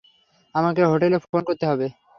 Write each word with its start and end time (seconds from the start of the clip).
আমাকে 0.55 0.81
হোটেলে 0.85 1.17
ফোন 1.23 1.41
করতে 1.47 1.65
হবে। 1.67 1.87